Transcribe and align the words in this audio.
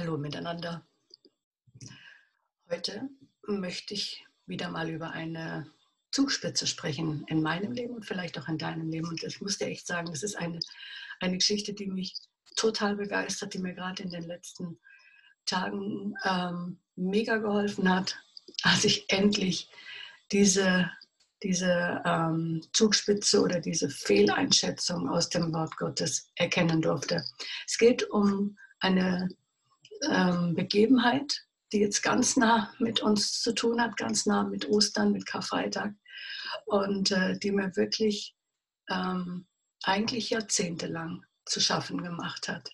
Hallo 0.00 0.16
miteinander. 0.16 0.82
Heute 2.70 3.10
möchte 3.46 3.92
ich 3.92 4.24
wieder 4.46 4.70
mal 4.70 4.88
über 4.88 5.10
eine 5.10 5.70
Zugspitze 6.10 6.66
sprechen 6.66 7.26
in 7.28 7.42
meinem 7.42 7.72
Leben 7.72 7.96
und 7.96 8.06
vielleicht 8.06 8.38
auch 8.38 8.48
in 8.48 8.56
deinem 8.56 8.88
Leben. 8.88 9.08
Und 9.08 9.22
ich 9.22 9.42
muss 9.42 9.58
dir 9.58 9.66
echt 9.66 9.86
sagen, 9.86 10.10
das 10.10 10.22
ist 10.22 10.36
eine, 10.36 10.58
eine 11.20 11.36
Geschichte, 11.36 11.74
die 11.74 11.86
mich 11.86 12.14
total 12.56 12.96
begeistert, 12.96 13.52
die 13.52 13.58
mir 13.58 13.74
gerade 13.74 14.02
in 14.02 14.08
den 14.08 14.22
letzten 14.22 14.80
Tagen 15.44 16.14
ähm, 16.24 16.80
mega 16.96 17.36
geholfen 17.36 17.94
hat, 17.94 18.16
als 18.62 18.86
ich 18.86 19.04
endlich 19.12 19.68
diese, 20.32 20.90
diese 21.42 22.00
ähm, 22.06 22.62
Zugspitze 22.72 23.42
oder 23.42 23.60
diese 23.60 23.90
Fehleinschätzung 23.90 25.10
aus 25.10 25.28
dem 25.28 25.52
Wort 25.52 25.76
Gottes 25.76 26.30
erkennen 26.36 26.80
durfte. 26.80 27.22
Es 27.66 27.76
geht 27.76 28.08
um 28.08 28.56
eine 28.78 29.28
ähm, 30.08 30.54
Begebenheit, 30.54 31.46
die 31.72 31.78
jetzt 31.78 32.02
ganz 32.02 32.36
nah 32.36 32.72
mit 32.78 33.00
uns 33.00 33.40
zu 33.42 33.54
tun 33.54 33.80
hat, 33.80 33.96
ganz 33.96 34.26
nah 34.26 34.42
mit 34.42 34.68
Ostern, 34.68 35.12
mit 35.12 35.26
Karfreitag 35.26 35.94
und 36.66 37.10
äh, 37.10 37.38
die 37.38 37.52
mir 37.52 37.74
wirklich 37.76 38.34
ähm, 38.88 39.46
eigentlich 39.82 40.30
jahrzehntelang 40.30 41.24
zu 41.46 41.60
schaffen 41.60 42.02
gemacht 42.02 42.48
hat. 42.48 42.70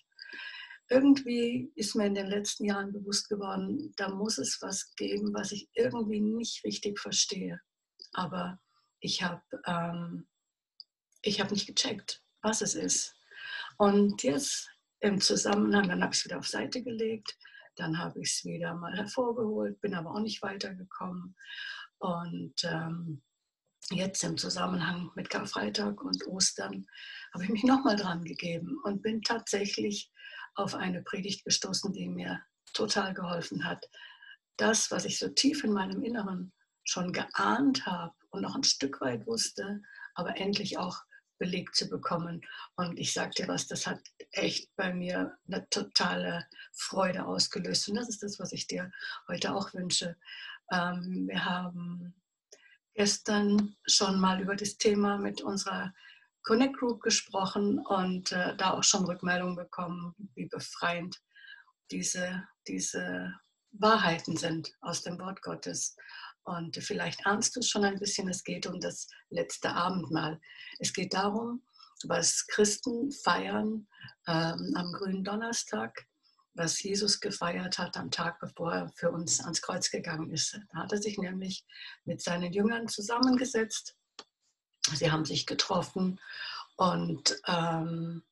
Irgendwie 0.89 1.71
ist 1.75 1.95
mir 1.95 2.05
in 2.05 2.15
den 2.15 2.27
letzten 2.27 2.65
Jahren 2.65 2.93
bewusst 2.93 3.27
geworden, 3.27 3.93
da 3.97 4.09
muss 4.09 4.37
es 4.37 4.57
was 4.61 4.93
geben, 4.95 5.33
was 5.33 5.51
ich 5.51 5.69
irgendwie 5.73 6.21
nicht 6.21 6.63
richtig 6.63 6.99
verstehe. 6.99 7.59
Aber 8.13 8.59
ich 8.99 9.21
habe 9.21 9.41
ähm, 9.65 10.27
hab 11.25 11.51
nicht 11.51 11.67
gecheckt, 11.67 12.23
was 12.41 12.61
es 12.61 12.73
ist. 12.73 13.15
Und 13.77 14.23
jetzt 14.23 14.69
im 14.99 15.21
Zusammenhang, 15.21 15.87
dann 15.87 16.01
habe 16.01 16.13
ich 16.13 16.19
es 16.19 16.25
wieder 16.25 16.39
auf 16.39 16.47
Seite 16.47 16.83
gelegt, 16.83 17.37
dann 17.75 17.97
habe 17.97 18.19
ich 18.19 18.29
es 18.29 18.45
wieder 18.45 18.73
mal 18.73 18.95
hervorgeholt, 18.95 19.79
bin 19.81 19.93
aber 19.93 20.11
auch 20.11 20.19
nicht 20.19 20.41
weitergekommen. 20.41 21.35
Und 21.99 22.55
ähm, 22.63 23.21
jetzt 23.91 24.23
im 24.23 24.37
Zusammenhang 24.37 25.11
mit 25.15 25.29
Karfreitag 25.29 26.01
und 26.01 26.25
Ostern 26.27 26.85
habe 27.33 27.43
ich 27.43 27.49
mich 27.49 27.63
nochmal 27.63 27.95
dran 27.95 28.23
gegeben 28.23 28.79
und 28.83 29.01
bin 29.01 29.21
tatsächlich 29.21 30.11
auf 30.55 30.73
eine 30.73 31.03
Predigt 31.03 31.45
gestoßen, 31.45 31.93
die 31.93 32.09
mir 32.09 32.41
total 32.73 33.13
geholfen 33.13 33.63
hat. 33.65 33.85
Das, 34.57 34.89
was 34.91 35.05
ich 35.05 35.19
so 35.19 35.29
tief 35.29 35.63
in 35.63 35.71
meinem 35.71 36.03
Inneren 36.03 36.51
schon 36.83 37.13
geahnt 37.13 37.85
habe 37.85 38.13
und 38.29 38.41
noch 38.41 38.55
ein 38.55 38.63
Stück 38.63 39.01
weit 39.01 39.27
wusste, 39.27 39.81
aber 40.15 40.37
endlich 40.37 40.77
auch 40.77 41.03
belegt 41.37 41.75
zu 41.75 41.87
bekommen. 41.89 42.41
Und 42.75 42.97
ich 42.99 43.13
dir 43.35 43.47
was, 43.47 43.67
das 43.67 43.87
hat 43.87 43.99
echt 44.31 44.75
bei 44.75 44.93
mir 44.93 45.37
eine 45.47 45.67
totale 45.69 46.47
Freude 46.73 47.25
ausgelöst. 47.25 47.89
Und 47.89 47.95
das 47.95 48.09
ist 48.09 48.23
das, 48.23 48.39
was 48.39 48.51
ich 48.51 48.67
dir 48.67 48.91
heute 49.27 49.53
auch 49.53 49.73
wünsche. 49.73 50.17
Ähm, 50.71 51.27
wir 51.27 51.45
haben 51.45 52.13
gestern 52.93 53.75
schon 53.85 54.19
mal 54.19 54.41
über 54.41 54.55
das 54.55 54.77
Thema 54.77 55.17
mit 55.17 55.41
unserer 55.41 55.93
Connect 56.43 56.77
Group 56.77 57.01
gesprochen 57.01 57.79
und 57.79 58.31
äh, 58.31 58.55
da 58.55 58.71
auch 58.71 58.83
schon 58.83 59.05
Rückmeldungen 59.05 59.55
bekommen, 59.55 60.15
wie 60.33 60.47
befreiend 60.47 61.21
diese, 61.91 62.43
diese 62.67 63.33
Wahrheiten 63.71 64.37
sind 64.37 64.73
aus 64.81 65.03
dem 65.03 65.19
Wort 65.19 65.41
Gottes. 65.41 65.95
Und 66.47 66.77
vielleicht 66.77 67.25
ahnst 67.25 67.57
du 67.57 67.61
schon 67.61 67.83
ein 67.83 67.99
bisschen, 67.99 68.29
es 68.29 68.41
geht 68.41 68.67
um 68.67 68.79
das 68.79 69.09
letzte 69.29 69.69
Abendmahl. 69.69 70.39
Es 70.79 70.93
geht 70.93 71.13
darum, 71.13 71.61
was 72.05 72.47
Christen 72.47 73.11
feiern 73.11 73.85
ähm, 74.27 74.73
am 74.77 74.93
grünen 74.93 75.25
Donnerstag, 75.25 76.07
was 76.53 76.81
Jesus 76.81 77.19
gefeiert 77.19 77.77
hat 77.77 77.97
am 77.97 78.11
Tag, 78.11 78.39
bevor 78.39 78.73
er 78.73 78.89
für 78.95 79.11
uns 79.11 79.41
ans 79.41 79.61
Kreuz 79.61 79.91
gegangen 79.91 80.31
ist. 80.31 80.57
Da 80.71 80.83
hat 80.83 80.93
er 80.93 81.01
sich 81.01 81.17
nämlich 81.17 81.65
mit 82.05 82.21
seinen 82.21 82.53
Jüngern 82.53 82.87
zusammengesetzt. 82.87 83.97
Sie 84.93 85.11
haben 85.11 85.25
sich 85.25 85.47
getroffen 85.47 86.17
und, 86.77 87.41
ähm, 87.47 88.23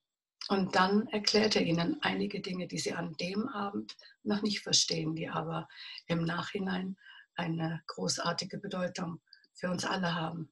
und 0.47 0.73
dann 0.73 1.09
erklärt 1.09 1.57
er 1.57 1.63
ihnen 1.63 2.01
einige 2.01 2.39
Dinge, 2.39 2.67
die 2.67 2.79
sie 2.79 2.93
an 2.93 3.11
dem 3.19 3.49
Abend 3.49 3.97
noch 4.23 4.41
nicht 4.41 4.61
verstehen, 4.61 5.15
die 5.15 5.27
aber 5.27 5.67
im 6.07 6.23
Nachhinein 6.23 6.95
eine 7.35 7.81
großartige 7.87 8.57
Bedeutung 8.57 9.21
für 9.53 9.69
uns 9.69 9.85
alle 9.85 10.13
haben. 10.13 10.51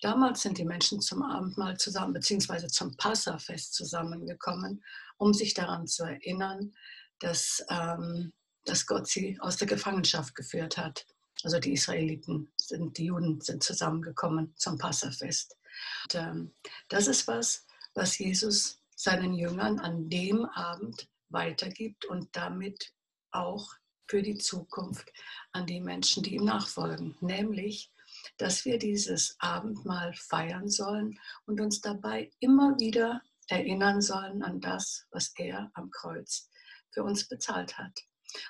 Damals 0.00 0.42
sind 0.42 0.58
die 0.58 0.64
Menschen 0.64 1.00
zum 1.00 1.22
Abendmahl 1.22 1.76
zusammen, 1.78 2.12
beziehungsweise 2.12 2.66
zum 2.68 2.96
Passafest 2.96 3.74
zusammengekommen, 3.74 4.84
um 5.16 5.32
sich 5.32 5.54
daran 5.54 5.86
zu 5.86 6.04
erinnern, 6.04 6.74
dass, 7.18 7.64
ähm, 7.70 8.32
dass 8.64 8.86
Gott 8.86 9.08
sie 9.08 9.38
aus 9.40 9.56
der 9.56 9.66
Gefangenschaft 9.66 10.34
geführt 10.34 10.76
hat. 10.76 11.06
Also 11.42 11.58
die 11.58 11.72
Israeliten, 11.72 12.52
sind, 12.56 12.98
die 12.98 13.06
Juden 13.06 13.40
sind 13.40 13.62
zusammengekommen 13.62 14.54
zum 14.56 14.78
Passafest. 14.78 15.56
Und, 16.04 16.14
ähm, 16.14 16.54
das 16.88 17.06
ist 17.06 17.26
was, 17.26 17.66
was 17.94 18.18
Jesus 18.18 18.80
seinen 18.94 19.34
Jüngern 19.34 19.78
an 19.78 20.08
dem 20.08 20.44
Abend 20.46 21.08
weitergibt 21.28 22.04
und 22.06 22.34
damit 22.34 22.92
auch 23.30 23.74
für 24.06 24.22
die 24.22 24.38
Zukunft 24.38 25.12
an 25.52 25.66
die 25.66 25.80
Menschen, 25.80 26.22
die 26.22 26.34
ihm 26.34 26.44
nachfolgen. 26.44 27.16
Nämlich, 27.20 27.92
dass 28.38 28.64
wir 28.64 28.78
dieses 28.78 29.36
Abendmahl 29.38 30.14
feiern 30.14 30.68
sollen 30.68 31.18
und 31.46 31.60
uns 31.60 31.80
dabei 31.80 32.30
immer 32.40 32.78
wieder 32.78 33.22
erinnern 33.48 34.00
sollen 34.00 34.42
an 34.42 34.60
das, 34.60 35.06
was 35.10 35.32
er 35.36 35.70
am 35.74 35.90
Kreuz 35.90 36.48
für 36.90 37.04
uns 37.04 37.28
bezahlt 37.28 37.78
hat. 37.78 38.00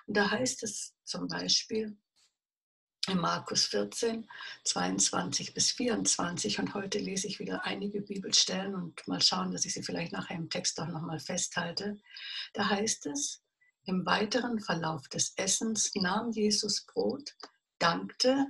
Und 0.07 0.17
da 0.17 0.31
heißt 0.31 0.63
es 0.63 0.95
zum 1.05 1.29
Beispiel 1.29 1.97
in 3.09 3.19
Markus 3.19 3.67
14, 3.67 4.29
22 4.65 5.55
bis 5.55 5.71
24, 5.73 6.59
und 6.59 6.75
heute 6.75 6.99
lese 6.99 7.29
ich 7.29 7.39
wieder 7.39 7.65
einige 7.65 8.01
Bibelstellen 8.01 8.75
und 8.75 9.07
mal 9.07 9.21
schauen, 9.21 9.53
dass 9.53 9.65
ich 9.65 9.75
sie 9.75 9.83
vielleicht 9.83 10.13
nachher 10.13 10.37
im 10.37 10.51
Text 10.51 10.81
auch 10.81 10.89
nochmal 10.89 11.21
festhalte. 11.21 11.99
Da 12.53 12.69
heißt 12.69 13.07
es, 13.07 13.43
im 13.87 14.05
weiteren 14.05 14.61
Verlauf 14.61 15.09
des 15.09 15.33
Essens 15.37 15.93
nahm 15.95 16.31
Jesus 16.31 16.85
Brot, 16.87 17.35
dankte, 17.79 18.47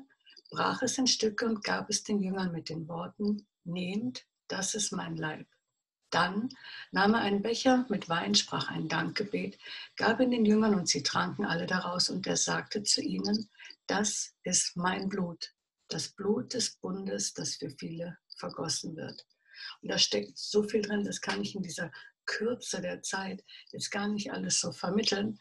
brach 0.50 0.82
es 0.82 0.98
in 0.98 1.06
Stücke 1.06 1.46
und 1.46 1.62
gab 1.62 1.90
es 1.90 2.02
den 2.02 2.20
Jüngern 2.20 2.52
mit 2.52 2.68
den 2.68 2.88
Worten, 2.88 3.46
nehmt, 3.64 4.26
das 4.48 4.74
ist 4.74 4.92
mein 4.92 5.16
Leib. 5.16 5.46
Dann 6.10 6.48
nahm 6.92 7.14
er 7.14 7.20
einen 7.20 7.42
Becher 7.42 7.84
mit 7.90 8.08
Wein, 8.08 8.34
sprach 8.34 8.70
ein 8.70 8.88
Dankgebet, 8.88 9.58
gab 9.96 10.20
ihn 10.20 10.30
den 10.30 10.46
Jüngern 10.46 10.74
und 10.74 10.88
sie 10.88 11.02
tranken 11.02 11.44
alle 11.44 11.66
daraus 11.66 12.08
und 12.08 12.26
er 12.26 12.36
sagte 12.36 12.82
zu 12.82 13.02
ihnen, 13.02 13.50
das 13.86 14.34
ist 14.42 14.76
mein 14.76 15.08
Blut, 15.08 15.52
das 15.88 16.08
Blut 16.08 16.54
des 16.54 16.76
Bundes, 16.76 17.34
das 17.34 17.56
für 17.56 17.70
viele 17.70 18.16
vergossen 18.38 18.96
wird. 18.96 19.26
Und 19.82 19.90
da 19.90 19.98
steckt 19.98 20.38
so 20.38 20.62
viel 20.62 20.82
drin, 20.82 21.04
das 21.04 21.20
kann 21.20 21.42
ich 21.42 21.54
in 21.54 21.62
dieser 21.62 21.90
Kürze 22.26 22.80
der 22.80 23.02
Zeit 23.02 23.44
jetzt 23.72 23.90
gar 23.90 24.08
nicht 24.08 24.32
alles 24.32 24.60
so 24.60 24.72
vermitteln. 24.72 25.38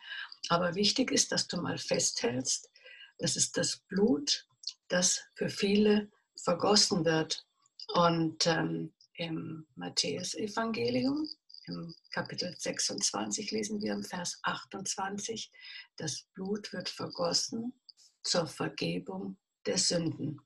Aber 0.49 0.75
wichtig 0.75 1.11
ist, 1.11 1.31
dass 1.31 1.47
du 1.47 1.61
mal 1.61 1.77
festhältst, 1.77 2.69
das 3.17 3.35
ist 3.35 3.57
das 3.57 3.77
Blut, 3.87 4.47
das 4.87 5.21
für 5.35 5.49
viele 5.49 6.11
vergossen 6.43 7.05
wird. 7.05 7.45
Und 7.93 8.45
ähm, 8.47 8.93
im 9.17 9.65
Matthäusevangelium, 9.75 11.27
im 11.67 11.95
Kapitel 12.11 12.53
26 12.57 13.51
lesen 13.51 13.81
wir 13.81 13.93
im 13.93 14.03
Vers 14.03 14.39
28, 14.43 15.51
das 15.97 16.23
Blut 16.33 16.71
wird 16.73 16.89
vergossen 16.89 17.73
zur 18.23 18.47
Vergebung 18.47 19.37
der 19.65 19.77
Sünden. 19.77 20.39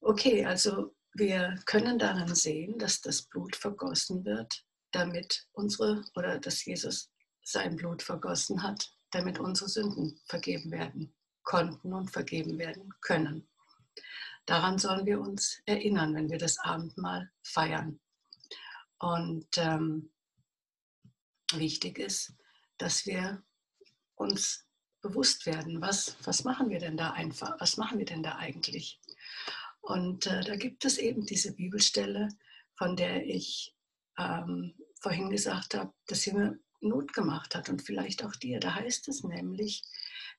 Okay, 0.00 0.44
also 0.44 0.94
wir 1.14 1.58
können 1.66 1.98
daran 1.98 2.34
sehen, 2.34 2.78
dass 2.78 3.00
das 3.00 3.22
Blut 3.22 3.56
vergossen 3.56 4.24
wird, 4.24 4.64
damit 4.92 5.46
unsere 5.52 6.04
oder 6.14 6.38
dass 6.38 6.64
Jesus 6.64 7.10
sein 7.42 7.76
Blut 7.76 8.02
vergossen 8.02 8.62
hat, 8.62 8.92
damit 9.10 9.38
unsere 9.38 9.68
Sünden 9.68 10.20
vergeben 10.26 10.70
werden 10.70 11.14
konnten 11.42 11.92
und 11.92 12.10
vergeben 12.10 12.58
werden 12.58 12.92
können. 13.00 13.48
Daran 14.46 14.78
sollen 14.78 15.06
wir 15.06 15.20
uns 15.20 15.60
erinnern, 15.66 16.14
wenn 16.14 16.30
wir 16.30 16.38
das 16.38 16.58
Abendmahl 16.58 17.30
feiern. 17.42 18.00
Und 18.98 19.48
ähm, 19.56 20.12
wichtig 21.52 21.98
ist, 21.98 22.34
dass 22.78 23.06
wir 23.06 23.42
uns 24.16 24.66
bewusst 25.00 25.46
werden, 25.46 25.80
was, 25.80 26.16
was 26.24 26.44
machen 26.44 26.68
wir 26.68 26.78
denn 26.78 26.96
da 26.96 27.12
einfach, 27.12 27.58
was 27.58 27.76
machen 27.76 27.98
wir 27.98 28.06
denn 28.06 28.22
da 28.22 28.36
eigentlich? 28.36 29.00
Und 29.80 30.26
äh, 30.26 30.42
da 30.42 30.56
gibt 30.56 30.84
es 30.84 30.98
eben 30.98 31.26
diese 31.26 31.52
Bibelstelle, 31.54 32.28
von 32.76 32.96
der 32.96 33.26
ich 33.26 33.74
ähm, 34.18 34.74
vorhin 35.00 35.30
gesagt 35.30 35.74
habe, 35.74 35.92
dass 36.06 36.22
sie 36.22 36.32
mir 36.32 36.58
Not 36.82 37.12
gemacht 37.12 37.54
hat 37.54 37.68
und 37.68 37.82
vielleicht 37.82 38.24
auch 38.24 38.34
dir. 38.36 38.58
Da 38.58 38.74
heißt 38.74 39.08
es 39.08 39.22
nämlich, 39.22 39.82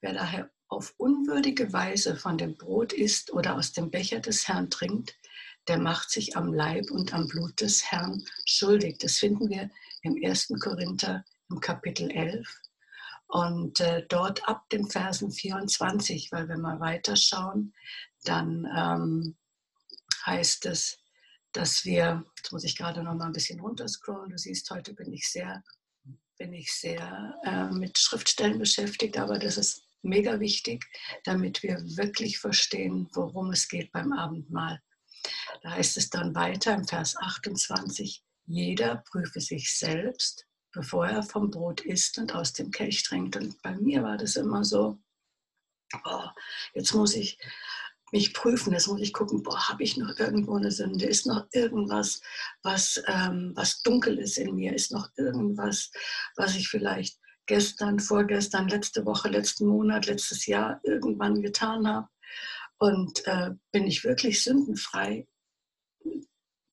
wer 0.01 0.13
daher 0.13 0.49
auf 0.67 0.93
unwürdige 0.97 1.71
Weise 1.73 2.15
von 2.15 2.37
dem 2.37 2.57
Brot 2.57 2.93
isst 2.93 3.31
oder 3.31 3.55
aus 3.55 3.73
dem 3.73 3.91
Becher 3.91 4.19
des 4.19 4.47
Herrn 4.47 4.69
trinkt, 4.69 5.15
der 5.67 5.77
macht 5.77 6.09
sich 6.09 6.35
am 6.35 6.53
Leib 6.53 6.89
und 6.89 7.13
am 7.13 7.27
Blut 7.27 7.61
des 7.61 7.91
Herrn 7.91 8.25
schuldig. 8.45 8.97
Das 8.99 9.19
finden 9.19 9.49
wir 9.49 9.69
im 10.01 10.17
1. 10.23 10.53
Korinther 10.59 11.23
im 11.49 11.59
Kapitel 11.59 12.09
11 12.09 12.47
und 13.31 13.79
äh, 13.79 14.05
dort 14.09 14.47
ab 14.47 14.69
dem 14.69 14.89
Versen 14.89 15.31
24, 15.31 16.31
weil 16.33 16.49
wenn 16.49 16.61
wir 16.61 16.81
weiterschauen, 16.81 17.73
dann 18.25 18.67
ähm, 18.75 19.37
heißt 20.25 20.65
es, 20.65 20.99
dass 21.53 21.85
wir, 21.85 22.25
jetzt 22.35 22.51
muss 22.51 22.65
ich 22.65 22.77
gerade 22.77 23.03
noch 23.03 23.15
mal 23.15 23.27
ein 23.27 23.31
bisschen 23.31 23.61
runterscrollen, 23.61 24.29
du 24.29 24.37
siehst, 24.37 24.69
heute 24.69 24.93
bin 24.93 25.13
ich 25.13 25.29
sehr, 25.29 25.63
bin 26.37 26.53
ich 26.53 26.73
sehr 26.73 27.39
äh, 27.45 27.73
mit 27.73 27.97
Schriftstellen 27.97 28.59
beschäftigt, 28.59 29.17
aber 29.17 29.39
das 29.39 29.57
ist 29.57 29.81
mega 30.01 30.39
wichtig, 30.41 30.83
damit 31.23 31.63
wir 31.63 31.77
wirklich 31.95 32.37
verstehen, 32.37 33.07
worum 33.13 33.51
es 33.51 33.69
geht 33.69 33.93
beim 33.93 34.11
Abendmahl. 34.11 34.81
Da 35.61 35.71
heißt 35.71 35.95
es 35.95 36.09
dann 36.09 36.35
weiter 36.35 36.73
im 36.73 36.85
Vers 36.85 37.15
28, 37.15 38.23
jeder 38.45 39.03
prüfe 39.09 39.39
sich 39.39 39.77
selbst, 39.77 40.47
bevor 40.71 41.07
er 41.07 41.23
vom 41.23 41.51
Brot 41.51 41.81
isst 41.81 42.17
und 42.17 42.33
aus 42.33 42.53
dem 42.53 42.71
Kelch 42.71 43.03
trinkt. 43.03 43.35
Und 43.35 43.61
bei 43.61 43.75
mir 43.75 44.03
war 44.03 44.17
das 44.17 44.35
immer 44.35 44.63
so, 44.63 44.97
oh, 46.05 46.27
jetzt 46.73 46.93
muss 46.93 47.15
ich 47.15 47.37
mich 48.11 48.33
prüfen, 48.33 48.73
jetzt 48.73 48.87
muss 48.87 49.01
ich 49.01 49.13
gucken, 49.13 49.41
boah, 49.41 49.69
habe 49.69 49.83
ich 49.83 49.97
noch 49.97 50.17
irgendwo 50.19 50.55
eine 50.55 50.71
Sünde? 50.71 51.05
Ist 51.05 51.25
noch 51.25 51.47
irgendwas, 51.51 52.21
was, 52.61 53.01
ähm, 53.07 53.53
was 53.55 53.81
dunkel 53.83 54.19
ist 54.19 54.37
in 54.37 54.55
mir? 54.55 54.73
Ist 54.73 54.91
noch 54.91 55.09
irgendwas, 55.15 55.91
was 56.35 56.55
ich 56.55 56.67
vielleicht 56.67 57.17
gestern, 57.45 57.99
vorgestern, 57.99 58.67
letzte 58.67 59.05
Woche, 59.05 59.29
letzten 59.29 59.65
Monat, 59.67 60.07
letztes 60.07 60.45
Jahr 60.45 60.81
irgendwann 60.83 61.41
getan 61.41 61.87
habe? 61.87 62.07
Und 62.77 63.25
äh, 63.27 63.51
bin 63.71 63.87
ich 63.87 64.03
wirklich 64.03 64.43
sündenfrei? 64.43 65.27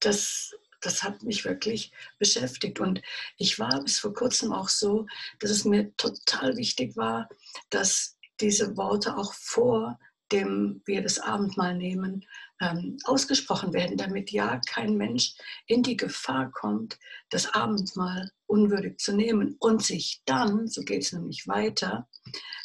Das, 0.01 0.55
das 0.81 1.03
hat 1.03 1.23
mich 1.23 1.45
wirklich 1.45 1.93
beschäftigt. 2.19 2.81
Und 2.81 3.03
ich 3.37 3.59
war 3.59 3.83
bis 3.83 3.99
vor 3.99 4.15
kurzem 4.15 4.53
auch 4.53 4.69
so, 4.69 5.07
dass 5.41 5.51
es 5.51 5.65
mir 5.65 5.95
total 5.97 6.57
wichtig 6.57 6.97
war, 6.97 7.29
dass 7.71 8.17
diese 8.41 8.77
Worte 8.77 9.17
auch 9.17 9.33
vor 9.35 9.99
dem 10.33 10.83
wir 10.85 11.03
das 11.03 11.19
Abendmahl 11.19 11.75
nehmen, 11.75 12.25
ähm, 12.61 12.99
ausgesprochen 13.05 13.73
werden, 13.73 13.97
damit 13.97 14.31
ja 14.31 14.61
kein 14.69 14.97
Mensch 14.97 15.35
in 15.67 15.83
die 15.83 15.97
Gefahr 15.97 16.51
kommt, 16.51 16.99
das 17.31 17.55
Abendmahl 17.55 18.31
unwürdig 18.47 18.99
zu 18.99 19.15
nehmen 19.15 19.57
und 19.61 19.85
sich 19.85 20.23
dann, 20.25 20.67
so 20.67 20.83
geht 20.83 21.05
es 21.05 21.13
nämlich 21.13 21.47
weiter 21.47 22.09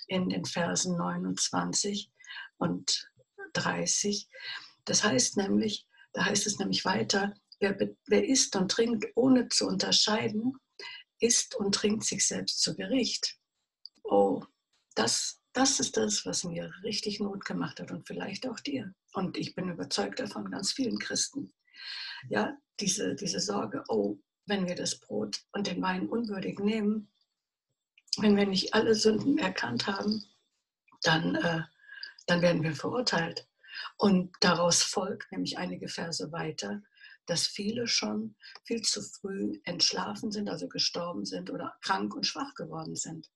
in 0.08 0.30
den 0.30 0.46
Versen 0.46 0.98
29 0.98 2.10
und 2.58 3.10
30, 3.54 4.28
das 4.86 5.04
heißt 5.04 5.38
nämlich, 5.38 5.86
da 6.14 6.26
heißt 6.26 6.48
es 6.48 6.60
nämlich 6.60 6.86
weiter, 6.86 7.34
wer, 7.60 7.78
wer 8.08 8.28
isst 8.28 8.56
und 8.56 8.70
trinkt 8.70 9.06
ohne 9.16 9.48
zu 9.50 9.68
unterscheiden, 9.68 10.58
isst 11.20 11.56
und 11.56 11.76
trinkt 11.76 12.04
sich 12.04 12.28
selbst 12.28 12.62
zu 12.62 12.76
Gericht. 12.76 13.38
Oh, 14.04 14.44
das 14.96 15.44
das 15.54 15.80
ist 15.80 15.98
das, 15.98 16.26
was 16.26 16.44
mir 16.44 16.74
richtig 16.84 17.20
Not 17.20 17.46
gemacht 17.46 17.80
hat 17.80 17.92
und 17.92 18.08
vielleicht 18.08 18.48
auch 18.48 18.60
dir. 18.60 18.94
Und 19.14 19.38
ich 19.38 19.54
bin 19.54 19.70
überzeugt 19.70 20.20
davon, 20.20 20.50
ganz 20.50 20.74
vielen 20.74 20.98
Christen. 20.98 21.54
Ja, 22.30 22.58
diese, 22.80 23.16
diese 23.16 23.40
Sorge, 23.40 23.84
oh, 23.88 24.18
wenn 24.48 24.68
wir 24.68 24.76
das 24.76 25.00
Brot 25.00 25.42
und 25.52 25.68
den 25.68 25.82
Wein 25.82 26.10
unwürdig 26.10 26.60
nehmen, 26.60 27.12
wenn 28.18 28.36
wir 28.36 28.48
nicht 28.48 28.74
alle 28.74 28.96
Sünden 28.96 29.38
erkannt 29.38 29.86
haben, 29.86 30.24
dann, 31.04 31.36
äh, 31.36 31.62
dann 32.26 32.42
werden 32.42 32.64
wir 32.64 32.76
verurteilt. 32.76 33.48
Und 33.98 34.36
daraus 34.40 34.82
folgt, 34.82 35.32
nämlich 35.32 35.58
einige 35.58 35.88
Verse 35.88 36.32
weiter, 36.32 36.82
dass 37.26 37.48
viele 37.48 37.88
schon 37.88 38.36
viel 38.64 38.82
zu 38.82 39.02
früh 39.02 39.60
entschlafen 39.64 40.32
sind, 40.32 40.50
also 40.50 40.68
gestorben 40.68 41.26
sind 41.26 41.50
oder 41.50 41.78
krank 41.82 42.16
und 42.16 42.26
schwach 42.26 42.54
geworden 42.56 42.96
sind. 42.96 43.30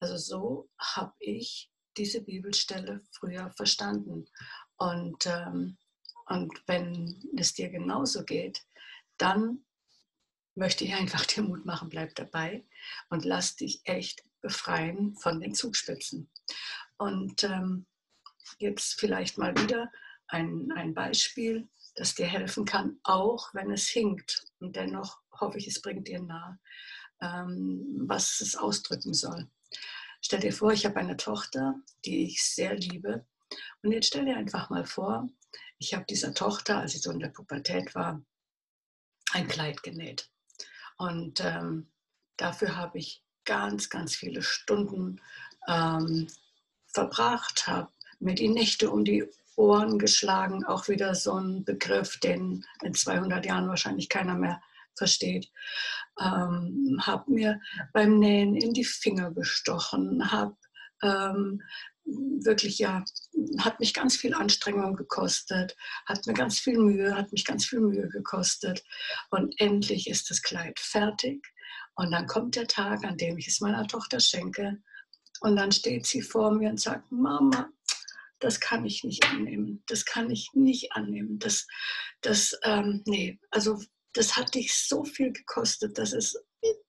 Also 0.00 0.16
so 0.16 0.70
habe 0.78 1.14
ich 1.18 1.70
diese 1.96 2.22
Bibelstelle 2.22 3.02
früher 3.12 3.50
verstanden. 3.56 4.26
Und, 4.76 5.26
ähm, 5.26 5.76
und 6.26 6.62
wenn 6.66 7.30
es 7.36 7.52
dir 7.52 7.68
genauso 7.68 8.24
geht, 8.24 8.64
dann 9.18 9.64
möchte 10.54 10.84
ich 10.84 10.94
einfach 10.94 11.26
dir 11.26 11.42
Mut 11.42 11.66
machen, 11.66 11.88
bleib 11.88 12.14
dabei 12.14 12.64
und 13.10 13.24
lass 13.24 13.56
dich 13.56 13.80
echt 13.84 14.24
befreien 14.40 15.14
von 15.16 15.40
den 15.40 15.54
Zugspitzen. 15.54 16.30
Und 16.96 17.44
ähm, 17.44 17.86
jetzt 18.58 18.98
vielleicht 18.98 19.38
mal 19.38 19.54
wieder 19.56 19.90
ein, 20.28 20.72
ein 20.72 20.94
Beispiel, 20.94 21.68
das 21.96 22.14
dir 22.14 22.26
helfen 22.26 22.64
kann, 22.64 22.98
auch 23.02 23.52
wenn 23.54 23.70
es 23.70 23.88
hinkt. 23.88 24.44
Und 24.60 24.76
dennoch 24.76 25.20
hoffe 25.32 25.58
ich, 25.58 25.66
es 25.66 25.80
bringt 25.80 26.08
dir 26.08 26.20
nahe, 26.20 26.58
ähm, 27.20 28.04
was 28.06 28.40
es 28.40 28.56
ausdrücken 28.56 29.14
soll. 29.14 29.48
Stell 30.22 30.40
dir 30.40 30.52
vor, 30.52 30.72
ich 30.72 30.84
habe 30.84 31.00
eine 31.00 31.16
Tochter, 31.16 31.74
die 32.04 32.24
ich 32.24 32.42
sehr 32.42 32.74
liebe. 32.74 33.26
Und 33.82 33.92
jetzt 33.92 34.08
stell 34.08 34.26
dir 34.26 34.36
einfach 34.36 34.70
mal 34.70 34.84
vor, 34.84 35.28
ich 35.78 35.94
habe 35.94 36.04
dieser 36.04 36.34
Tochter, 36.34 36.78
als 36.78 36.92
sie 36.92 36.98
so 36.98 37.10
in 37.10 37.18
der 37.18 37.30
Pubertät 37.30 37.94
war, 37.94 38.22
ein 39.32 39.48
Kleid 39.48 39.82
genäht. 39.82 40.30
Und 40.98 41.40
ähm, 41.40 41.90
dafür 42.36 42.76
habe 42.76 42.98
ich 42.98 43.24
ganz, 43.44 43.88
ganz 43.88 44.14
viele 44.14 44.42
Stunden 44.42 45.20
ähm, 45.66 46.28
verbracht, 46.86 47.66
habe 47.66 47.90
mir 48.18 48.34
die 48.34 48.48
Nächte 48.48 48.90
um 48.90 49.04
die 49.04 49.24
Ohren 49.60 49.98
geschlagen, 49.98 50.64
auch 50.64 50.88
wieder 50.88 51.14
so 51.14 51.34
ein 51.34 51.64
Begriff, 51.64 52.18
den 52.18 52.64
in 52.82 52.94
200 52.94 53.44
Jahren 53.44 53.68
wahrscheinlich 53.68 54.08
keiner 54.08 54.34
mehr 54.34 54.62
versteht. 54.96 55.50
Ähm, 56.18 56.98
habe 57.02 57.30
mir 57.30 57.60
beim 57.92 58.18
Nähen 58.18 58.56
in 58.56 58.72
die 58.72 58.84
Finger 58.84 59.30
gestochen, 59.32 60.32
habe 60.32 60.56
ähm, 61.02 61.62
wirklich 62.04 62.78
ja, 62.78 63.04
hat 63.58 63.80
mich 63.80 63.92
ganz 63.92 64.16
viel 64.16 64.34
Anstrengung 64.34 64.96
gekostet, 64.96 65.76
hat 66.06 66.26
mir 66.26 66.32
ganz 66.32 66.58
viel 66.58 66.78
Mühe, 66.78 67.14
hat 67.14 67.30
mich 67.30 67.44
ganz 67.44 67.66
viel 67.66 67.80
Mühe 67.80 68.08
gekostet. 68.08 68.82
Und 69.30 69.54
endlich 69.60 70.08
ist 70.08 70.30
das 70.30 70.42
Kleid 70.42 70.80
fertig. 70.80 71.46
Und 71.94 72.12
dann 72.12 72.26
kommt 72.26 72.56
der 72.56 72.66
Tag, 72.66 73.04
an 73.04 73.18
dem 73.18 73.36
ich 73.36 73.48
es 73.48 73.60
meiner 73.60 73.86
Tochter 73.86 74.20
schenke. 74.20 74.78
Und 75.42 75.56
dann 75.56 75.72
steht 75.72 76.06
sie 76.06 76.22
vor 76.22 76.50
mir 76.50 76.70
und 76.70 76.80
sagt, 76.80 77.10
Mama, 77.12 77.68
das 78.40 78.58
kann 78.58 78.84
ich 78.84 79.04
nicht 79.04 79.24
annehmen. 79.26 79.82
Das 79.86 80.04
kann 80.04 80.30
ich 80.30 80.50
nicht 80.54 80.92
annehmen. 80.92 81.38
Das, 81.38 81.66
das, 82.22 82.58
ähm, 82.64 83.02
nee, 83.06 83.38
also 83.50 83.80
das 84.14 84.36
hat 84.36 84.54
dich 84.54 84.74
so 84.74 85.04
viel 85.04 85.32
gekostet. 85.32 85.96
Das 85.98 86.12
ist, 86.12 86.42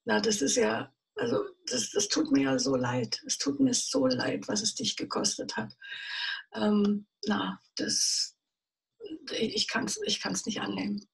na, 0.05 0.20
das 0.20 0.41
ist 0.41 0.55
ja, 0.55 0.91
also 1.15 1.43
das, 1.67 1.91
das 1.91 2.08
tut 2.08 2.31
mir 2.31 2.43
ja 2.43 2.60
so 2.60 2.75
leid. 2.75 3.22
Es 3.25 3.38
tut 3.38 3.60
mir 3.60 3.74
so 3.74 4.08
leid, 4.08 4.48
was 4.48 4.62
es 4.62 4.75
dich 4.75 4.96
gekostet 4.96 5.55
hat. 5.58 5.75
Ähm, 6.53 7.05
na, 7.25 7.62
das, 7.75 8.36
ich 9.31 9.67
kann 9.67 9.86
es 9.86 10.00
ich 10.03 10.22
kann's 10.22 10.46
nicht 10.46 10.62
annehmen. 10.62 11.05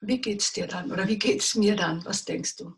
Wie 0.00 0.20
geht's 0.20 0.52
dir 0.52 0.66
dann 0.66 0.90
oder 0.90 1.06
wie 1.06 1.18
geht's 1.18 1.54
mir 1.54 1.76
dann? 1.76 2.04
Was 2.04 2.24
denkst 2.24 2.56
du? 2.56 2.74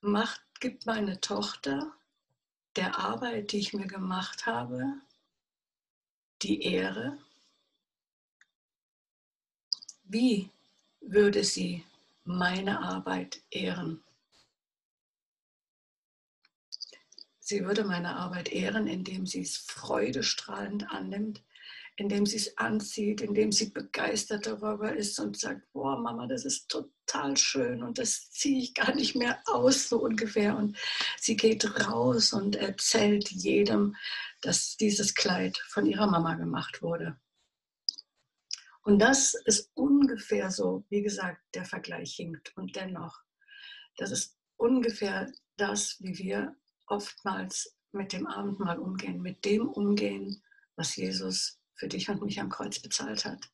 Macht, 0.00 0.42
gibt 0.60 0.86
meine 0.86 1.20
Tochter 1.20 1.92
der 2.76 2.98
Arbeit, 2.98 3.52
die 3.52 3.58
ich 3.58 3.72
mir 3.72 3.86
gemacht 3.86 4.46
habe, 4.46 5.00
die 6.42 6.62
Ehre? 6.62 7.18
Wie 10.04 10.50
würde 11.00 11.44
sie 11.44 11.84
meine 12.24 12.80
Arbeit 12.80 13.42
ehren? 13.50 14.02
Sie 17.40 17.64
würde 17.64 17.84
meine 17.84 18.14
Arbeit 18.14 18.50
ehren, 18.50 18.86
indem 18.86 19.26
sie 19.26 19.40
es 19.40 19.56
freudestrahlend 19.56 20.90
annimmt, 20.90 21.42
indem 22.00 22.24
sie 22.24 22.38
es 22.38 22.56
anzieht, 22.56 23.20
indem 23.20 23.52
sie 23.52 23.68
begeistert 23.68 24.46
darüber 24.46 24.96
ist 24.96 25.20
und 25.20 25.38
sagt, 25.38 25.70
boah 25.74 26.00
Mama, 26.00 26.26
das 26.26 26.46
ist 26.46 26.70
total 26.70 27.36
schön 27.36 27.82
und 27.82 27.98
das 27.98 28.30
ziehe 28.30 28.62
ich 28.62 28.72
gar 28.72 28.94
nicht 28.94 29.14
mehr 29.14 29.38
aus, 29.44 29.90
so 29.90 30.02
ungefähr. 30.02 30.56
Und 30.56 30.78
sie 31.18 31.36
geht 31.36 31.86
raus 31.86 32.32
und 32.32 32.56
erzählt 32.56 33.30
jedem, 33.30 33.96
dass 34.40 34.78
dieses 34.78 35.14
Kleid 35.14 35.58
von 35.68 35.84
ihrer 35.84 36.06
Mama 36.06 36.36
gemacht 36.36 36.80
wurde. 36.80 37.20
Und 38.82 38.98
das 38.98 39.34
ist 39.44 39.70
ungefähr 39.74 40.50
so, 40.50 40.86
wie 40.88 41.02
gesagt, 41.02 41.42
der 41.52 41.66
Vergleich 41.66 42.14
hinkt. 42.14 42.56
Und 42.56 42.76
dennoch, 42.76 43.20
das 43.98 44.10
ist 44.10 44.38
ungefähr 44.56 45.30
das, 45.58 45.96
wie 46.00 46.16
wir 46.16 46.56
oftmals 46.86 47.76
mit 47.92 48.14
dem 48.14 48.26
Abendmahl 48.26 48.78
umgehen, 48.78 49.20
mit 49.20 49.44
dem 49.44 49.68
umgehen, 49.68 50.42
was 50.76 50.96
Jesus 50.96 51.59
für 51.80 51.88
dich 51.88 52.08
und 52.08 52.22
mich 52.22 52.38
am 52.40 52.50
Kreuz 52.50 52.78
bezahlt 52.78 53.24
hat. 53.24 53.50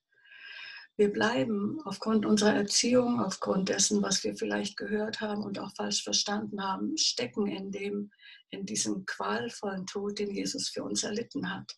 Wir 0.98 1.12
bleiben 1.12 1.78
aufgrund 1.84 2.26
unserer 2.26 2.54
Erziehung, 2.54 3.20
aufgrund 3.20 3.68
dessen, 3.68 4.02
was 4.02 4.24
wir 4.24 4.34
vielleicht 4.34 4.76
gehört 4.76 5.20
haben 5.20 5.42
und 5.42 5.58
auch 5.58 5.74
falsch 5.74 6.02
verstanden 6.02 6.62
haben, 6.62 6.96
stecken 6.96 7.46
in, 7.46 7.70
dem, 7.70 8.10
in 8.50 8.66
diesem 8.66 9.04
qualvollen 9.04 9.86
Tod, 9.86 10.18
den 10.18 10.30
Jesus 10.30 10.70
für 10.70 10.82
uns 10.82 11.04
erlitten 11.04 11.54
hat. 11.54 11.70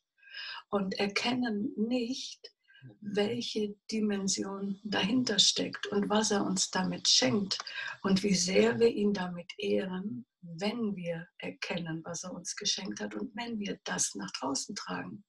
Und 0.71 0.95
erkennen 0.99 1.73
nicht, 1.77 2.53
welche 3.01 3.75
Dimension 3.91 4.81
dahinter 4.85 5.41
steckt 5.41 5.89
und 5.89 6.09
was 6.09 6.31
er 6.31 6.45
uns 6.45 6.71
damit 6.71 7.09
schenkt 7.09 7.59
und 8.03 8.23
wie 8.23 8.35
sehr 8.35 8.79
wir 8.79 8.89
ihn 8.89 9.13
damit 9.13 9.53
ehren, 9.59 10.27
wenn 10.43 10.95
wir 10.95 11.27
erkennen, 11.39 12.03
was 12.05 12.23
er 12.23 12.33
uns 12.33 12.55
geschenkt 12.55 13.01
hat 13.01 13.17
und 13.17 13.35
wenn 13.35 13.59
wir 13.59 13.81
das 13.83 14.15
nach 14.15 14.31
draußen 14.31 14.77
tragen, 14.77 15.25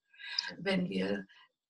wenn 0.58 0.90
wir 0.90 1.26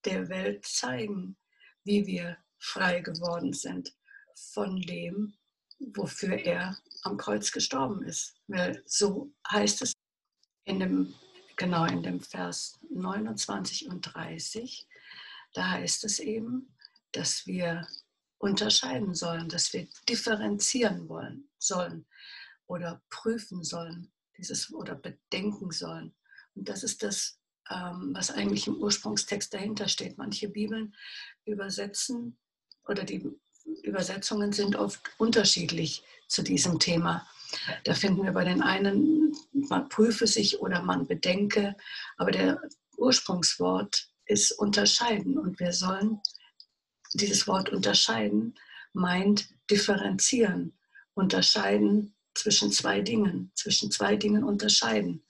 der 0.06 0.30
Welt 0.30 0.66
zeigen, 0.66 1.38
wie 1.84 2.06
wir 2.06 2.38
frei 2.58 3.02
geworden 3.02 3.54
sind 3.54 3.94
von 4.36 4.82
dem, 4.82 5.34
wofür 5.80 6.34
er 6.34 6.78
am 7.04 7.18
Kreuz 7.18 7.52
gestorben 7.52 8.04
ist. 8.04 8.36
Weil 8.48 8.84
so 8.86 9.34
heißt 9.52 9.82
es 9.82 9.94
in 10.66 10.80
dem, 10.80 11.14
genau 11.56 11.86
in 11.86 12.04
dem 12.04 12.20
Vers 12.22 12.80
29 12.90 13.88
und 13.90 14.02
30, 14.02 14.88
da 15.54 15.72
heißt 15.72 16.04
es 16.04 16.20
eben, 16.20 16.76
dass 17.12 17.46
wir 17.48 17.88
unterscheiden 18.38 19.16
sollen, 19.16 19.50
dass 19.50 19.74
wir 19.74 19.88
differenzieren 20.08 21.10
wollen, 21.10 21.50
sollen 21.58 22.06
oder 22.68 23.02
prüfen 23.10 23.64
sollen, 23.64 24.12
dieses 24.38 24.72
oder 24.72 24.96
bedenken 24.96 25.72
sollen. 25.72 26.16
Und 26.56 26.70
das 26.70 26.84
ist 26.84 27.04
das, 27.04 27.39
was 27.70 28.32
eigentlich 28.32 28.68
im 28.68 28.78
Ursprungstext 28.78 29.54
dahinter 29.54 29.88
steht. 29.88 30.18
Manche 30.18 30.50
Bibeln 30.50 30.96
übersetzen 31.46 32.38
oder 32.88 33.04
die 33.04 33.30
Übersetzungen 33.84 34.52
sind 34.52 34.76
oft 34.76 35.00
unterschiedlich 35.18 36.04
zu 36.28 36.42
diesem 36.42 36.80
Thema. 36.80 37.28
Da 37.84 37.94
finden 37.94 38.24
wir 38.24 38.32
bei 38.32 38.44
den 38.44 38.62
einen, 38.62 39.36
man 39.54 39.90
prüfe 39.90 40.28
sich 40.28 40.60
oder 40.60 40.82
man 40.82 41.08
bedenke, 41.08 41.76
aber 42.18 42.32
der 42.32 42.62
Ursprungswort 42.98 44.10
ist 44.26 44.52
unterscheiden 44.52 45.38
und 45.38 45.60
wir 45.60 45.74
sollen 45.74 46.20
dieses 47.14 47.48
Wort 47.48 47.70
unterscheiden 47.70 48.56
meint 48.94 49.50
differenzieren, 49.70 50.78
unterscheiden 51.14 52.16
zwischen 52.34 52.72
zwei 52.72 53.02
Dingen, 53.02 53.52
zwischen 53.56 53.92
zwei 53.92 54.16
Dingen 54.16 54.44
unterscheiden. 54.44 55.24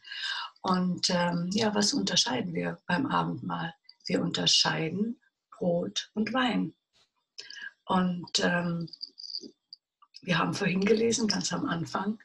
Und 0.61 1.09
ähm, 1.09 1.49
ja, 1.53 1.73
was 1.73 1.93
unterscheiden 1.93 2.53
wir 2.53 2.79
beim 2.85 3.05
Abendmahl? 3.05 3.73
Wir 4.05 4.21
unterscheiden 4.21 5.19
Brot 5.51 6.11
und 6.13 6.33
Wein. 6.33 6.73
Und 7.85 8.39
ähm, 8.39 8.89
wir 10.21 10.37
haben 10.37 10.53
vorhin 10.53 10.83
gelesen, 10.83 11.27
ganz 11.27 11.53
am 11.53 11.65
Anfang, 11.65 12.19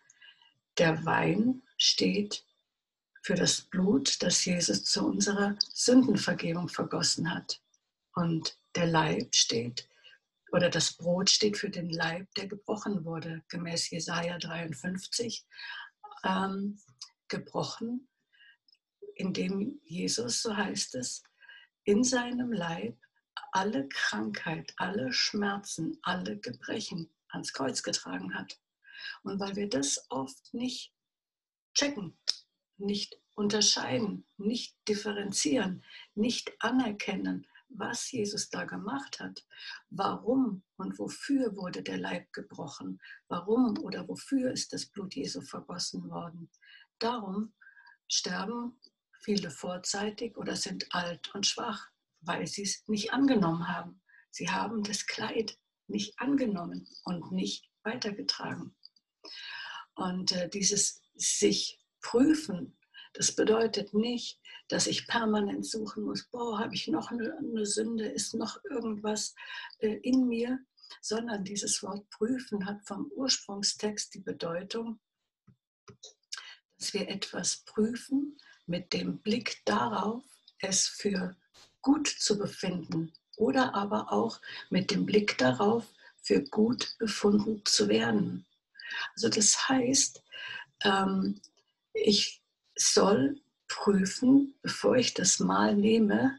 der 0.78 1.04
Wein 1.04 1.62
steht 1.76 2.44
für 3.22 3.34
das 3.34 3.62
Blut, 3.62 4.22
das 4.22 4.44
Jesus 4.44 4.84
zu 4.84 5.06
unserer 5.06 5.56
Sündenvergebung 5.72 6.68
vergossen 6.68 7.32
hat. 7.32 7.62
Und 8.14 8.58
der 8.74 8.86
Leib 8.86 9.34
steht, 9.34 9.88
oder 10.52 10.68
das 10.68 10.92
Brot 10.92 11.30
steht 11.30 11.56
für 11.56 11.70
den 11.70 11.88
Leib, 11.88 12.32
der 12.34 12.46
gebrochen 12.46 13.04
wurde, 13.04 13.42
gemäß 13.48 13.90
Jesaja 13.90 14.38
53, 14.38 15.46
ähm, 16.24 16.78
gebrochen, 17.28 18.08
indem 19.16 19.80
Jesus, 19.84 20.42
so 20.42 20.56
heißt 20.56 20.94
es, 20.96 21.22
in 21.84 22.04
seinem 22.04 22.52
Leib 22.52 22.98
alle 23.52 23.88
Krankheit, 23.88 24.72
alle 24.76 25.12
Schmerzen, 25.12 25.98
alle 26.02 26.38
Gebrechen 26.38 27.10
ans 27.28 27.52
Kreuz 27.52 27.82
getragen 27.82 28.34
hat. 28.34 28.58
Und 29.22 29.38
weil 29.40 29.56
wir 29.56 29.68
das 29.68 30.06
oft 30.10 30.54
nicht 30.54 30.92
checken, 31.74 32.16
nicht 32.78 33.16
unterscheiden, 33.34 34.26
nicht 34.36 34.76
differenzieren, 34.88 35.84
nicht 36.14 36.52
anerkennen, 36.60 37.46
was 37.68 38.10
Jesus 38.12 38.50
da 38.50 38.64
gemacht 38.64 39.18
hat, 39.18 39.44
warum 39.90 40.62
und 40.76 40.98
wofür 40.98 41.56
wurde 41.56 41.82
der 41.82 41.98
Leib 41.98 42.32
gebrochen, 42.32 43.00
warum 43.28 43.78
oder 43.78 44.06
wofür 44.08 44.52
ist 44.52 44.72
das 44.72 44.86
Blut 44.86 45.14
Jesu 45.14 45.40
vergossen 45.40 46.08
worden. 46.08 46.50
Darum 46.98 47.52
sterben 48.08 48.78
viele 49.24 49.50
vorzeitig 49.50 50.36
oder 50.36 50.56
sind 50.56 50.86
alt 50.94 51.34
und 51.34 51.46
schwach 51.46 51.88
weil 52.26 52.46
sie 52.46 52.62
es 52.62 52.86
nicht 52.88 53.12
angenommen 53.12 53.68
haben. 53.68 54.00
Sie 54.30 54.50
haben 54.50 54.82
das 54.82 55.06
Kleid 55.06 55.56
nicht 55.86 56.18
angenommen 56.18 56.88
und 57.04 57.32
nicht 57.32 57.70
weitergetragen. 57.82 58.74
Und 59.94 60.32
äh, 60.32 60.48
dieses 60.48 61.02
sich 61.14 61.80
prüfen, 62.00 62.78
das 63.12 63.34
bedeutet 63.34 63.94
nicht, 63.94 64.40
dass 64.68 64.86
ich 64.86 65.06
permanent 65.06 65.66
suchen 65.66 66.04
muss, 66.04 66.28
boah, 66.30 66.58
habe 66.58 66.74
ich 66.74 66.88
noch 66.88 67.10
eine, 67.10 67.36
eine, 67.36 67.66
Sünde, 67.66 68.06
ist 68.06 68.34
noch 68.34 68.58
irgendwas 68.64 69.34
äh, 69.78 69.94
in 70.02 70.26
mir, 70.26 70.58
sondern 71.00 71.44
dieses 71.44 71.82
Wort 71.82 72.08
prüfen 72.10 72.66
hat 72.66 72.84
vom 72.86 73.10
Ursprungstext 73.14 74.14
die 74.14 74.20
Bedeutung, 74.20 75.00
dass 76.78 76.92
wir 76.92 77.08
etwas 77.08 77.62
prüfen 77.64 78.36
mit 78.66 78.92
dem 78.92 79.18
Blick 79.18 79.62
darauf, 79.64 80.22
es 80.60 80.86
für 80.86 81.36
gut 81.82 82.08
zu 82.08 82.38
befinden 82.38 83.12
oder 83.36 83.74
aber 83.74 84.12
auch 84.12 84.40
mit 84.70 84.90
dem 84.90 85.04
Blick 85.04 85.36
darauf, 85.38 85.86
für 86.22 86.42
gut 86.42 86.96
befunden 86.98 87.62
zu 87.64 87.88
werden. 87.88 88.46
Also 89.14 89.28
das 89.28 89.68
heißt, 89.68 90.22
ähm, 90.82 91.40
ich 91.92 92.42
soll 92.76 93.40
prüfen, 93.68 94.54
bevor 94.62 94.96
ich 94.96 95.14
das 95.14 95.38
Mal 95.38 95.74
nehme 95.76 96.38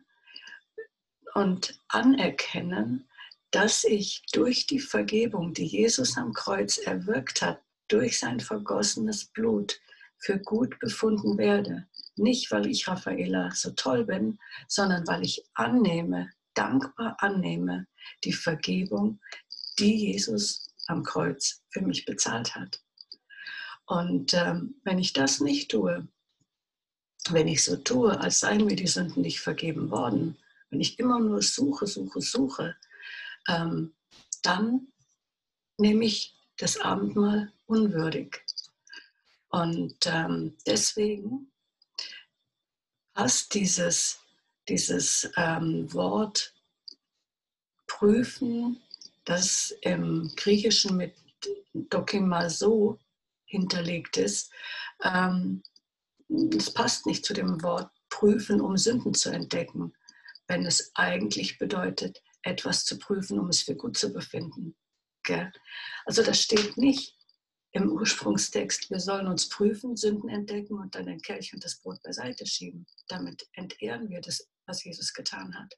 und 1.34 1.80
anerkennen, 1.88 3.08
dass 3.52 3.84
ich 3.84 4.24
durch 4.34 4.68
die 4.68 4.80
Vergebung, 4.80 5.54
die 5.54 5.66
Jesus 5.66 6.18
am 6.18 6.34
Kreuz 6.34 6.78
erwirkt 6.78 7.42
hat, 7.42 7.62
durch 7.88 8.20
sein 8.20 8.40
vergossenes 8.40 9.26
Blut 9.26 9.80
für 10.18 10.40
gut 10.40 10.80
befunden 10.80 11.38
werde. 11.38 11.88
Nicht, 12.16 12.52
weil 12.52 12.68
ich 12.68 12.88
Raffaela 12.88 13.52
so 13.52 13.72
toll 13.72 14.06
bin, 14.06 14.40
sondern 14.68 15.06
weil 15.08 15.24
ich 15.24 15.44
annehme, 15.54 16.32
dankbar 16.54 17.18
annehme, 17.20 17.88
die 18.24 18.34
Vergebung, 18.34 19.20
die 19.80 20.12
Jesus 20.12 20.74
am 20.88 21.04
Kreuz 21.04 21.62
für 21.70 21.82
mich 21.82 22.06
bezahlt 22.06 22.56
hat. 22.56 22.82
Und 23.86 24.34
ähm, 24.34 24.80
wenn 24.84 25.00
ich 25.00 25.14
das 25.14 25.42
nicht 25.42 25.72
tue, 25.72 26.08
wenn 27.30 27.48
ich 27.48 27.64
so 27.64 27.76
tue, 27.76 28.20
als 28.20 28.40
seien 28.40 28.66
mir 28.66 28.76
die 28.76 28.88
Sünden 28.88 29.22
nicht 29.22 29.40
vergeben 29.40 29.92
worden, 29.92 30.38
wenn 30.70 30.82
ich 30.82 31.00
immer 31.00 31.20
nur 31.20 31.42
suche, 31.42 31.88
suche, 31.88 32.22
suche, 32.22 32.76
ähm, 33.48 33.94
dann 34.42 34.88
nehme 35.78 36.06
ich 36.06 36.36
das 36.58 36.80
Abendmahl 36.80 37.52
unwürdig. 37.66 38.44
Und 39.50 39.98
ähm, 40.06 40.58
deswegen 40.66 41.52
hast, 43.16 43.54
dieses, 43.54 44.20
dieses 44.68 45.30
ähm, 45.38 45.92
Wort 45.94 46.54
prüfen, 47.88 48.82
das 49.24 49.76
im 49.82 50.32
Griechischen 50.36 50.98
mit 50.98 51.16
dokimaso 51.74 53.00
hinterlegt 53.46 54.18
ist, 54.18 54.52
ähm, 55.04 55.64
das 56.28 56.74
passt 56.74 57.06
nicht 57.06 57.26
zu 57.26 57.34
dem 57.34 57.62
Wort 57.64 57.92
prüfen, 58.10 58.62
um 58.62 58.78
Sünden 58.78 59.14
zu 59.14 59.30
entdecken, 59.30 59.94
wenn 60.48 60.66
es 60.66 60.92
eigentlich 60.96 61.58
bedeutet, 61.58 62.22
etwas 62.42 62.86
zu 62.86 62.98
prüfen, 62.98 63.40
um 63.40 63.50
es 63.50 63.62
für 63.62 63.76
gut 63.76 63.98
zu 63.98 64.14
befinden. 64.14 64.76
Gell? 65.24 65.52
Also 66.06 66.24
das 66.24 66.42
steht 66.42 66.78
nicht 66.78 67.15
im 67.76 67.92
Ursprungstext, 67.92 68.90
wir 68.90 69.02
sollen 69.02 69.28
uns 69.28 69.50
prüfen, 69.50 69.98
Sünden 69.98 70.30
entdecken 70.30 70.80
und 70.80 70.96
dann 70.96 71.08
den 71.08 71.22
Kelch 71.22 71.54
und 71.54 71.62
das 71.62 71.76
Brot 71.76 72.02
beiseite 72.04 72.46
schieben. 72.46 72.88
Damit 73.10 73.50
entehren 73.52 74.10
wir 74.10 74.22
das, 74.22 74.50
was 74.66 74.86
Jesus 74.86 75.14
getan 75.14 75.54
hat. 75.54 75.78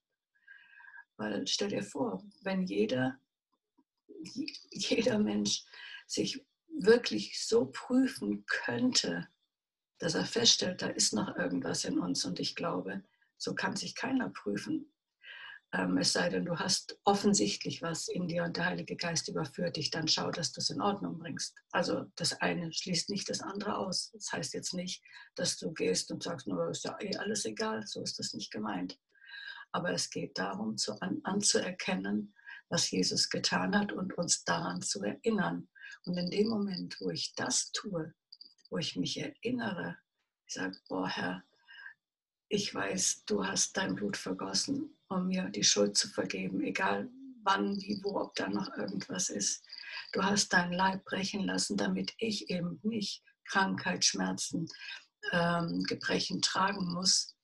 Weil 1.17 1.47
stell 1.47 1.69
dir 1.69 1.81
vor, 1.81 2.23
wenn 2.43 2.61
jeder, 2.67 3.19
jeder 4.69 5.17
Mensch 5.17 5.65
sich 6.05 6.45
wirklich 6.67 7.43
so 7.43 7.65
prüfen 7.65 8.45
könnte, 8.45 9.27
dass 9.97 10.13
er 10.13 10.25
feststellt, 10.25 10.83
da 10.83 10.89
ist 10.89 11.13
noch 11.13 11.35
irgendwas 11.35 11.83
in 11.83 11.97
uns 11.97 12.25
und 12.25 12.39
ich 12.39 12.55
glaube, 12.55 13.03
so 13.37 13.55
kann 13.55 13.75
sich 13.75 13.95
keiner 13.95 14.29
prüfen. 14.29 14.93
Ähm, 15.73 15.97
es 15.97 16.13
sei 16.13 16.29
denn, 16.29 16.45
du 16.45 16.57
hast 16.57 16.97
offensichtlich 17.03 17.81
was 17.81 18.07
in 18.07 18.27
dir 18.27 18.43
und 18.43 18.55
der 18.55 18.65
Heilige 18.65 18.95
Geist 18.95 19.27
überführt 19.27 19.75
dich, 19.75 19.91
dann 19.91 20.07
schau, 20.07 20.31
dass 20.31 20.53
du 20.53 20.61
es 20.61 20.69
in 20.69 20.81
Ordnung 20.81 21.19
bringst. 21.19 21.55
Also 21.71 22.05
das 22.15 22.39
eine 22.39 22.71
schließt 22.71 23.09
nicht 23.09 23.29
das 23.29 23.41
andere 23.41 23.77
aus. 23.77 24.11
Das 24.11 24.31
heißt 24.31 24.53
jetzt 24.53 24.73
nicht, 24.73 25.03
dass 25.35 25.57
du 25.57 25.73
gehst 25.73 26.09
und 26.11 26.23
sagst, 26.23 26.47
nur 26.47 26.69
ist 26.69 26.85
ja 26.85 26.97
eh 27.01 27.15
alles 27.17 27.43
egal, 27.45 27.85
so 27.85 28.01
ist 28.01 28.17
das 28.17 28.33
nicht 28.33 28.51
gemeint. 28.51 28.97
Aber 29.73 29.91
es 29.91 30.09
geht 30.09 30.37
darum, 30.37 30.77
zu, 30.77 30.99
an, 31.01 31.19
anzuerkennen, 31.23 32.33
was 32.69 32.89
Jesus 32.89 33.29
getan 33.29 33.77
hat 33.77 33.91
und 33.91 34.17
uns 34.17 34.45
daran 34.45 34.81
zu 34.81 35.03
erinnern. 35.03 35.67
Und 36.05 36.17
in 36.17 36.31
dem 36.31 36.47
Moment, 36.47 36.99
wo 37.01 37.09
ich 37.09 37.33
das 37.35 37.71
tue, 37.73 38.13
wo 38.69 38.77
ich 38.77 38.95
mich 38.95 39.19
erinnere, 39.19 39.97
ich 40.47 40.53
sage, 40.53 40.77
boah 40.87 41.09
Herr, 41.09 41.43
ich 42.47 42.73
weiß, 42.73 43.25
du 43.25 43.45
hast 43.45 43.75
dein 43.75 43.95
Blut 43.95 44.15
vergossen, 44.15 44.96
um 45.09 45.27
mir 45.27 45.49
die 45.49 45.63
Schuld 45.63 45.97
zu 45.97 46.07
vergeben, 46.09 46.61
egal 46.61 47.09
wann, 47.43 47.77
wie, 47.81 47.99
wo, 48.03 48.19
ob 48.19 48.35
da 48.35 48.49
noch 48.49 48.75
irgendwas 48.77 49.29
ist. 49.29 49.63
Du 50.11 50.21
hast 50.23 50.51
deinen 50.53 50.73
Leib 50.73 51.05
brechen 51.05 51.45
lassen, 51.45 51.77
damit 51.77 52.13
ich 52.17 52.49
eben 52.49 52.79
nicht 52.83 53.23
Krankheit, 53.45 54.03
Schmerzen, 54.03 54.67
ähm, 55.31 55.83
Gebrechen 55.87 56.41
tragen 56.41 56.93
muss. 56.93 57.35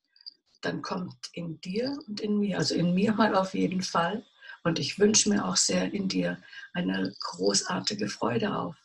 Dann 0.60 0.82
kommt 0.82 1.16
in 1.32 1.60
dir 1.60 1.96
und 2.06 2.20
in 2.20 2.38
mir, 2.38 2.58
also 2.58 2.74
in 2.74 2.94
mir 2.94 3.12
mal 3.12 3.34
auf 3.34 3.54
jeden 3.54 3.82
Fall, 3.82 4.24
und 4.64 4.78
ich 4.78 4.98
wünsche 4.98 5.28
mir 5.28 5.44
auch 5.44 5.56
sehr 5.56 5.92
in 5.92 6.08
dir 6.08 6.42
eine 6.72 7.14
großartige 7.20 8.08
Freude 8.08 8.56
auf. 8.56 8.76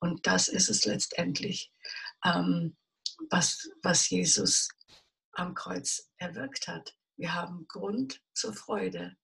Und 0.00 0.26
das 0.26 0.48
ist 0.48 0.68
es 0.68 0.84
letztendlich, 0.84 1.72
ähm, 2.24 2.76
was, 3.30 3.70
was 3.82 4.08
Jesus 4.10 4.68
am 5.32 5.54
Kreuz 5.54 6.10
erwirkt 6.18 6.66
hat. 6.66 6.96
Wir 7.18 7.34
haben 7.34 7.66
Grund 7.66 8.22
zur 8.32 8.54
Freude. 8.54 9.16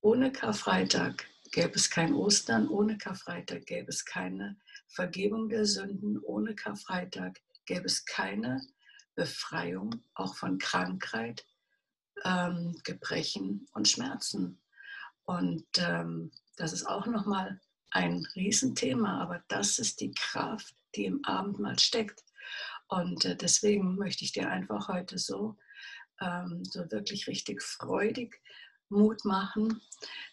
Ohne 0.00 0.32
Karfreitag 0.32 1.26
gäbe 1.52 1.74
es 1.74 1.90
kein 1.90 2.14
Ostern, 2.14 2.66
ohne 2.66 2.96
Karfreitag 2.96 3.66
gäbe 3.66 3.90
es 3.90 4.06
keine 4.06 4.58
Vergebung 4.88 5.50
der 5.50 5.66
Sünden, 5.66 6.18
ohne 6.18 6.54
Karfreitag 6.54 7.38
gäbe 7.66 7.84
es 7.84 8.06
keine 8.06 8.62
Befreiung 9.16 10.02
auch 10.14 10.34
von 10.34 10.56
Krankheit, 10.56 11.44
ähm, 12.24 12.80
Gebrechen 12.84 13.66
und 13.74 13.86
Schmerzen. 13.86 14.58
Und 15.24 15.66
ähm, 15.76 16.32
das 16.56 16.72
ist 16.72 16.86
auch 16.86 17.04
nochmal 17.04 17.60
ein 17.90 18.26
Riesenthema, 18.34 19.20
aber 19.20 19.44
das 19.48 19.78
ist 19.78 20.00
die 20.00 20.12
Kraft, 20.12 20.74
die 20.94 21.04
im 21.04 21.22
Abendmahl 21.26 21.78
steckt. 21.78 22.24
Und 22.88 23.26
äh, 23.26 23.36
deswegen 23.36 23.96
möchte 23.96 24.24
ich 24.24 24.32
dir 24.32 24.48
einfach 24.48 24.88
heute 24.88 25.18
so, 25.18 25.58
ähm, 26.20 26.64
so 26.64 26.90
wirklich 26.90 27.26
richtig 27.26 27.62
freudig 27.62 28.40
Mut 28.88 29.24
machen. 29.24 29.80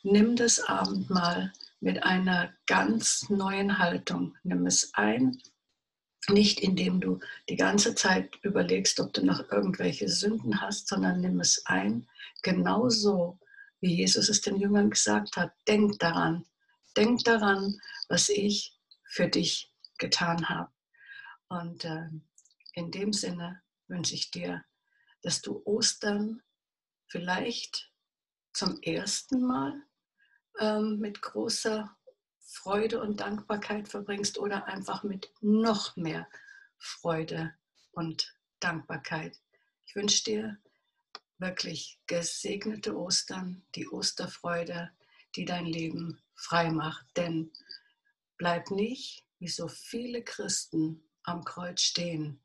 Nimm 0.03 0.35
das 0.35 0.59
Abendmahl 0.59 1.53
mit 1.79 2.03
einer 2.03 2.53
ganz 2.65 3.29
neuen 3.29 3.77
Haltung. 3.77 4.35
Nimm 4.43 4.65
es 4.65 4.93
ein, 4.93 5.41
nicht 6.29 6.59
indem 6.59 6.99
du 6.99 7.19
die 7.49 7.55
ganze 7.55 7.95
Zeit 7.95 8.35
überlegst, 8.41 8.99
ob 8.99 9.13
du 9.13 9.25
noch 9.25 9.51
irgendwelche 9.51 10.09
Sünden 10.09 10.61
hast, 10.61 10.87
sondern 10.87 11.21
nimm 11.21 11.39
es 11.39 11.65
ein, 11.65 12.07
genauso 12.41 13.39
wie 13.79 13.95
Jesus 13.95 14.27
es 14.27 14.41
den 14.41 14.57
Jüngern 14.57 14.89
gesagt 14.89 15.37
hat. 15.37 15.53
Denk 15.67 15.99
daran, 15.99 16.45
denk 16.97 17.23
daran, 17.23 17.79
was 18.09 18.29
ich 18.29 18.75
für 19.05 19.27
dich 19.27 19.71
getan 19.99 20.49
habe. 20.49 20.71
Und 21.49 21.85
äh, 21.85 22.09
in 22.73 22.91
dem 22.91 23.13
Sinne 23.13 23.61
wünsche 23.87 24.15
ich 24.15 24.31
dir, 24.31 24.63
dass 25.21 25.41
du 25.41 25.61
Ostern 25.65 26.41
vielleicht 27.07 27.91
zum 28.53 28.81
ersten 28.81 29.45
Mal 29.45 29.81
ähm, 30.59 30.99
mit 30.99 31.21
großer 31.21 31.95
Freude 32.39 33.01
und 33.01 33.19
Dankbarkeit 33.19 33.89
verbringst 33.89 34.39
oder 34.39 34.65
einfach 34.65 35.03
mit 35.03 35.31
noch 35.41 35.95
mehr 35.95 36.27
Freude 36.77 37.53
und 37.91 38.35
Dankbarkeit. 38.59 39.39
Ich 39.85 39.95
wünsche 39.95 40.23
dir 40.23 40.57
wirklich 41.37 41.99
gesegnete 42.07 42.97
Ostern, 42.97 43.65
die 43.75 43.87
Osterfreude, 43.87 44.91
die 45.35 45.45
dein 45.45 45.65
Leben 45.65 46.21
frei 46.35 46.71
macht. 46.71 47.05
Denn 47.15 47.51
bleib 48.37 48.71
nicht 48.71 49.23
wie 49.39 49.47
so 49.47 49.67
viele 49.67 50.23
Christen 50.23 51.03
am 51.23 51.43
Kreuz 51.43 51.81
stehen, 51.81 52.41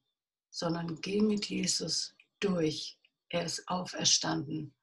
sondern 0.50 1.00
geh 1.00 1.23
mit 1.23 1.47
Jesus 1.47 2.14
durch. 2.42 2.99
Er 3.28 3.44
ist 3.44 3.66
auferstanden. 3.68 4.75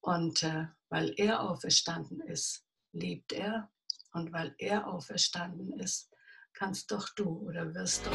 Und 0.00 0.42
äh, 0.42 0.66
weil 0.88 1.14
er 1.16 1.40
auferstanden 1.40 2.20
ist, 2.20 2.64
lebt 2.92 3.32
er. 3.32 3.70
Und 4.12 4.32
weil 4.32 4.54
er 4.58 4.86
auferstanden 4.86 5.78
ist, 5.80 6.10
kannst 6.52 6.90
doch 6.90 7.08
du 7.14 7.48
oder 7.48 7.74
wirst 7.74 8.06
doch. 8.06 8.12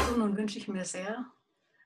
Also 0.00 0.16
nun 0.16 0.36
wünsche 0.36 0.58
ich 0.58 0.68
mir 0.68 0.84
sehr, 0.84 1.24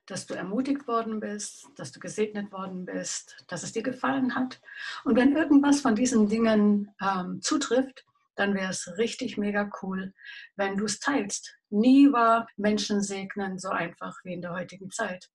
dass 0.07 0.25
du 0.25 0.33
ermutigt 0.33 0.87
worden 0.87 1.19
bist, 1.19 1.67
dass 1.75 1.91
du 1.91 1.99
gesegnet 1.99 2.51
worden 2.51 2.85
bist, 2.85 3.37
dass 3.47 3.63
es 3.63 3.71
dir 3.71 3.83
gefallen 3.83 4.35
hat. 4.35 4.61
Und 5.05 5.15
wenn 5.15 5.35
irgendwas 5.35 5.81
von 5.81 5.95
diesen 5.95 6.27
Dingen 6.27 6.93
ähm, 7.01 7.41
zutrifft, 7.41 8.05
dann 8.35 8.53
wäre 8.53 8.71
es 8.71 8.97
richtig 8.97 9.37
mega 9.37 9.69
cool, 9.81 10.13
wenn 10.55 10.77
du 10.77 10.85
es 10.85 10.99
teilst. 10.99 11.56
Nie 11.69 12.11
war 12.11 12.47
Menschen 12.55 13.01
segnen 13.01 13.59
so 13.59 13.69
einfach 13.69 14.17
wie 14.23 14.33
in 14.33 14.41
der 14.41 14.53
heutigen 14.53 14.89
Zeit. 14.89 15.29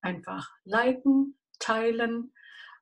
Einfach 0.00 0.50
liken, 0.64 1.38
teilen, 1.58 2.32